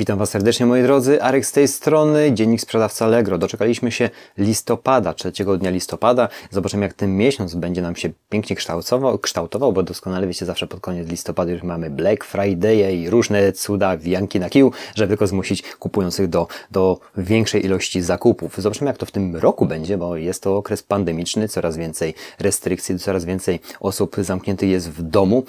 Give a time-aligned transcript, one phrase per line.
[0.00, 3.38] Witam Was serdecznie moi drodzy, Arek z tej strony, Dziennik Sprzedawca Allegro.
[3.38, 6.28] Doczekaliśmy się listopada, trzeciego dnia listopada.
[6.50, 10.80] Zobaczymy jak ten miesiąc będzie nam się pięknie kształtował, kształtował bo doskonale wiecie, zawsze pod
[10.80, 15.62] koniec listopada już mamy Black Friday i różne cuda, wijanki na kiju, żeby tylko zmusić
[15.62, 18.54] kupujących do, do większej ilości zakupów.
[18.58, 22.98] Zobaczymy jak to w tym roku będzie, bo jest to okres pandemiczny, coraz więcej restrykcji,
[22.98, 25.44] coraz więcej osób zamkniętych jest w domu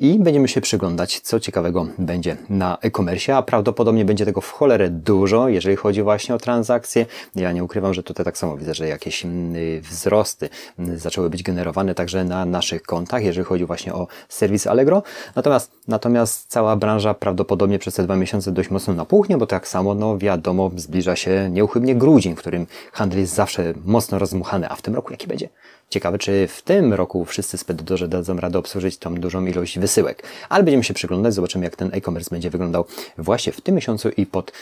[0.00, 4.50] i będziemy się przyglądać, co ciekawego będzie na e-commerce, a prawdopodobnie prawdopodobnie będzie tego w
[4.50, 7.06] cholerę dużo, jeżeli chodzi właśnie o transakcje.
[7.34, 11.42] Ja nie ukrywam, że tutaj tak samo widzę, że jakieś mm, wzrosty mm, zaczęły być
[11.42, 15.02] generowane także na naszych kontach, jeżeli chodzi właśnie o serwis Allegro.
[15.36, 19.94] Natomiast, natomiast cała branża prawdopodobnie przez te dwa miesiące dość mocno napuchnie, bo tak samo,
[19.94, 24.82] no wiadomo, zbliża się nieuchybnie grudzień, w którym handel jest zawsze mocno rozmuchany, a w
[24.82, 25.48] tym roku jaki będzie?
[25.90, 30.22] Ciekawe, czy w tym roku wszyscy spedytorzy dadzą radę obsłużyć tą dużą ilość wysyłek.
[30.48, 32.84] Ale będziemy się przyglądać, zobaczymy jak ten e-commerce będzie wyglądał
[33.18, 34.52] właśnie w tym miesiącu i, pod,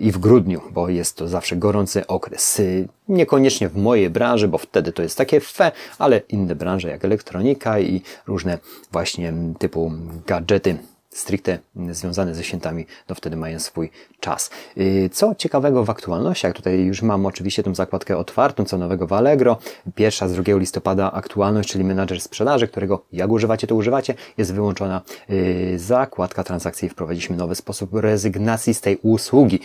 [0.00, 2.62] i w grudniu, bo jest to zawsze gorący okres.
[3.08, 7.80] Niekoniecznie w mojej branży, bo wtedy to jest takie fe, ale inne branże jak elektronika
[7.80, 8.58] i różne
[8.92, 9.92] właśnie typu
[10.26, 10.78] gadżety
[11.10, 11.58] stricte
[11.90, 14.50] związane ze świętami, no wtedy mają swój czas.
[14.76, 19.12] Y, co ciekawego w aktualnościach, tutaj już mam oczywiście tą zakładkę otwartą, co nowego w
[19.12, 19.58] Allegro.
[19.94, 25.02] Pierwsza z 2 listopada aktualność, czyli menadżer sprzedaży, którego jak używacie, to używacie, jest wyłączona
[25.30, 26.88] y, zakładka transakcji.
[26.88, 29.60] Wprowadziliśmy nowy sposób rezygnacji z tej usługi.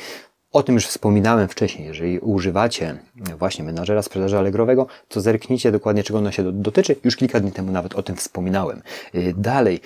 [0.51, 1.87] O tym już wspominałem wcześniej.
[1.87, 2.97] Jeżeli używacie
[3.39, 6.95] właśnie menadżera sprzedaży Allegrowego, to zerknijcie dokładnie, czego ono się dotyczy.
[7.03, 8.81] Już kilka dni temu nawet o tym wspominałem.
[9.15, 9.79] Y, dalej,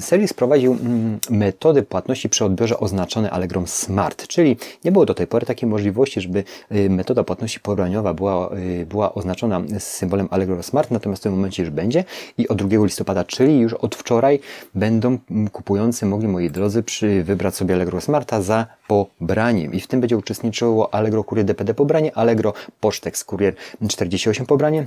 [0.00, 5.26] Serwis prowadził mm, metody płatności przy odbiorze oznaczone Allegro Smart, czyli nie było do tej
[5.26, 10.62] pory takiej możliwości, żeby y, metoda płatności pobraniowa była, y, była oznaczona z symbolem Allegro
[10.62, 12.04] Smart, natomiast w tym momencie już będzie
[12.38, 14.40] i od 2 listopada, czyli już od wczoraj
[14.74, 19.72] będą mm, kupujący mogli, moi drodzy, przy, wybrać sobie Allegro Smarta za pobraniem.
[19.72, 23.54] I w tym będzie uczestniczyło Allegro Courier DPD pobranie, Allegro Pocztex Courier
[23.88, 24.86] 48 pobranie,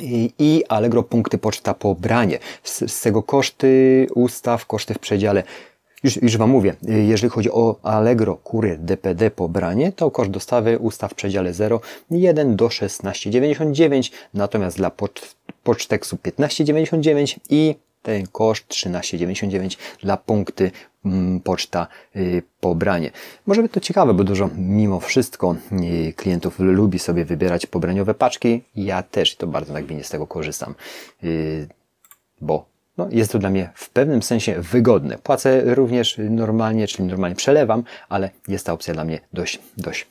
[0.00, 2.38] i, Allegro punkty poczta pobranie.
[2.62, 5.42] Z, z tego koszty ustaw, koszty w przedziale
[6.02, 11.12] już, już Wam mówię, jeżeli chodzi o Allegro Courier DPD pobranie, to koszt dostawy ustaw
[11.12, 11.80] w przedziale 0
[12.10, 14.90] 1 do 16,99, natomiast dla
[15.62, 17.74] poczteksu 15,99 i
[18.06, 20.70] ten koszt 13,99 dla punkty
[21.04, 21.86] mm, poczta
[22.16, 23.10] y, pobranie.
[23.46, 28.62] Może być to ciekawe, bo dużo mimo wszystko y, klientów lubi sobie wybierać pobraniowe paczki.
[28.76, 30.74] Ja też to bardzo nagminnie z tego korzystam,
[31.24, 31.68] y,
[32.40, 32.66] bo
[32.98, 35.18] no, jest to dla mnie w pewnym sensie wygodne.
[35.18, 40.06] Płacę również normalnie, czyli normalnie przelewam, ale jest ta opcja dla mnie dość, dość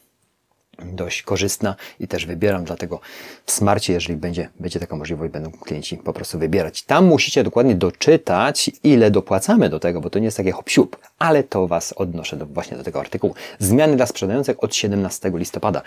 [0.83, 2.99] dość korzystna i też wybieram, dlatego
[3.45, 6.83] w Smarcie, jeżeli będzie, będzie taka możliwość, będą klienci po prostu wybierać.
[6.83, 10.97] Tam musicie dokładnie doczytać, ile dopłacamy do tego, bo to nie jest takie hop siup,
[11.19, 13.35] ale to Was odnoszę do, właśnie do tego artykułu.
[13.59, 15.81] Zmiany dla sprzedających od 17 listopada.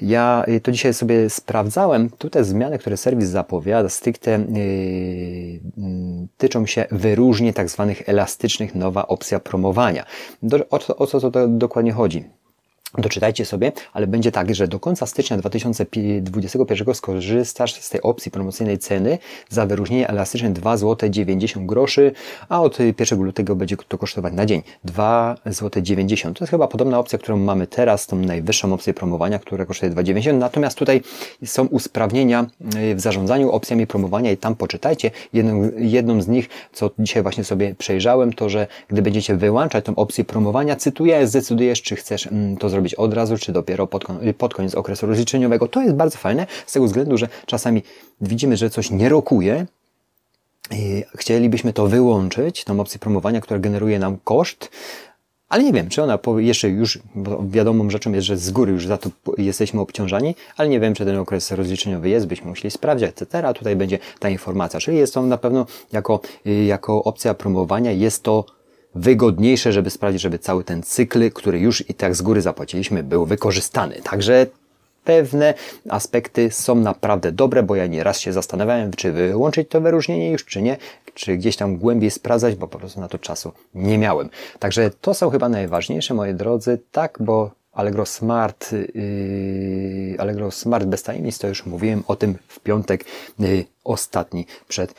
[0.00, 2.10] Ja y, to dzisiaj sobie sprawdzałem.
[2.10, 5.60] Tutaj zmiany, które serwis zapowiada, stricte yy,
[6.38, 10.04] tyczą się wyróżnień tak zwanych elastycznych, nowa opcja promowania.
[10.42, 12.24] Do, o, o co to dokładnie chodzi?
[12.98, 18.78] Doczytajcie sobie, ale będzie tak, że do końca stycznia 2021 skorzystasz z tej opcji promocyjnej
[18.78, 19.18] ceny
[19.48, 22.12] za wyróżnienie elastyczne 2 zł 90 groszy,
[22.48, 26.38] a od 1 lutego będzie to kosztować na dzień 2 zł 90.
[26.38, 30.34] To jest chyba podobna opcja, którą mamy teraz, tą najwyższą opcję promowania, która kosztuje 2,90.
[30.34, 31.02] Natomiast tutaj
[31.44, 32.46] są usprawnienia
[32.76, 35.10] y, w zarządzaniu opcjami promowania i tam poczytajcie.
[35.32, 39.94] Jedną, jedną z nich, co dzisiaj właśnie sobie przejrzałem, to, że gdy będziecie wyłączać tą
[39.94, 44.04] opcję promowania, cytuję, zdecydujesz, czy chcesz mm, to zrobić od razu, czy dopiero pod,
[44.38, 45.68] pod koniec okresu rozliczeniowego.
[45.68, 47.82] To jest bardzo fajne z tego względu, że czasami
[48.20, 49.66] widzimy, że coś nie rokuje,
[51.16, 54.70] chcielibyśmy to wyłączyć, tą opcję promowania, która generuje nam koszt,
[55.48, 58.86] ale nie wiem, czy ona jeszcze już, bo wiadomą rzeczą jest, że z góry już
[58.86, 63.08] za to jesteśmy obciążani, ale nie wiem, czy ten okres rozliczeniowy jest, byśmy musieli sprawdzić,
[63.08, 63.52] etc.
[63.54, 66.20] Tutaj będzie ta informacja, czyli jest to na pewno jako,
[66.66, 68.44] jako opcja promowania, jest to
[68.96, 73.26] wygodniejsze, żeby sprawdzić, żeby cały ten cykl, który już i tak z góry zapłaciliśmy, był
[73.26, 73.94] wykorzystany.
[74.02, 74.46] Także
[75.04, 75.54] pewne
[75.88, 80.62] aspekty są naprawdę dobre, bo ja nieraz się zastanawiałem, czy wyłączyć to wyróżnienie już, czy
[80.62, 80.76] nie,
[81.14, 84.30] czy gdzieś tam głębiej sprawdzać, bo po prostu na to czasu nie miałem.
[84.58, 91.02] Także to są chyba najważniejsze, moi drodzy, tak, bo Allegro Smart, yy, Allegro Smart bez
[91.02, 93.04] tajemnic, to już mówiłem o tym w piątek
[93.38, 94.94] yy, ostatni przed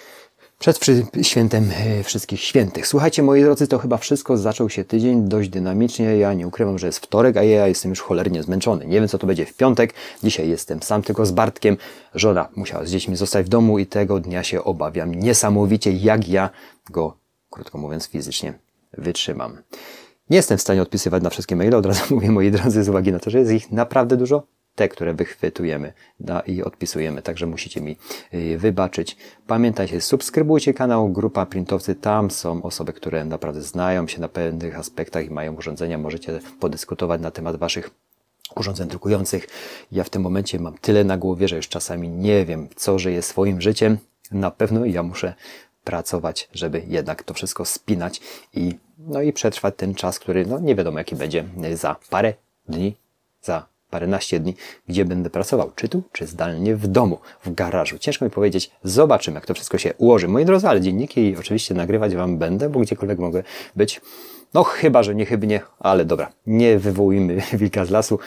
[0.60, 0.80] przed
[1.22, 2.88] świętem e, wszystkich świętych.
[2.88, 4.38] Słuchajcie, moi drodzy, to chyba wszystko.
[4.38, 6.18] Zaczął się tydzień dość dynamicznie.
[6.18, 8.86] Ja nie ukrywam, że jest wtorek, a ja jestem już cholernie zmęczony.
[8.86, 9.94] Nie wiem, co to będzie w piątek.
[10.24, 11.78] Dzisiaj jestem sam tylko z Bartkiem.
[12.16, 16.50] Żona musiała z dziećmi zostać w domu i tego dnia się obawiam niesamowicie, jak ja
[16.90, 17.18] go,
[17.50, 18.54] krótko mówiąc, fizycznie
[18.98, 19.58] wytrzymam.
[20.30, 23.12] Nie jestem w stanie odpisywać na wszystkie maile, od razu mówię moi drodzy, z uwagi
[23.12, 24.57] na to, że jest ich naprawdę dużo.
[24.78, 27.98] Te, które wychwytujemy da, i odpisujemy, także musicie mi
[28.34, 29.18] y, wybaczyć.
[29.48, 35.26] Pamiętajcie, subskrybujcie kanał Grupa Printowcy, tam są osoby, które naprawdę znają się na pewnych aspektach
[35.26, 37.90] i mają urządzenia, możecie podyskutować na temat waszych
[38.56, 39.48] urządzeń drukujących.
[39.92, 43.22] Ja w tym momencie mam tyle na głowie, że już czasami nie wiem, co żyje
[43.22, 43.98] swoim życiem.
[44.32, 45.34] Na pewno ja muszę
[45.84, 48.22] pracować, żeby jednak to wszystko spinać
[48.54, 52.34] i, no i przetrwać ten czas, który no nie wiadomo jaki będzie za parę
[52.70, 52.96] dni,
[53.42, 54.56] za paręnaście dni,
[54.88, 57.98] gdzie będę pracował, czy tu, czy zdalnie w domu, w garażu.
[57.98, 60.28] Ciężko mi powiedzieć, zobaczymy, jak to wszystko się ułoży.
[60.28, 63.44] Moi drodzy, ale dzienniki oczywiście nagrywać Wam będę, bo gdziekolwiek mogę
[63.76, 64.02] być.
[64.54, 68.20] No chyba, że niechybnie, ale dobra, nie wywołujmy wilka z lasu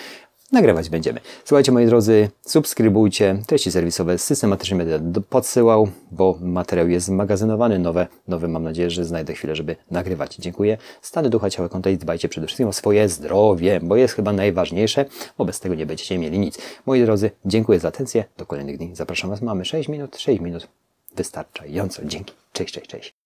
[0.52, 1.20] nagrywać będziemy.
[1.44, 8.48] Słuchajcie, moi drodzy, subskrybujcie, treści serwisowe systematycznie będę podsyłał, bo materiał jest zmagazynowany, nowe, nowe
[8.48, 10.36] mam nadzieję, że znajdę chwilę, żeby nagrywać.
[10.36, 10.78] Dziękuję.
[11.02, 15.04] Stany ducha, ciała, konta dbajcie przede wszystkim o swoje zdrowie, bo jest chyba najważniejsze,
[15.38, 16.58] bo bez tego nie będziecie mieli nic.
[16.86, 20.68] Moi drodzy, dziękuję za atencję, do kolejnych dni zapraszam Was, mamy 6 minut, 6 minut,
[21.16, 22.04] wystarczająco.
[22.04, 23.19] Dzięki, cześć, cześć, cześć.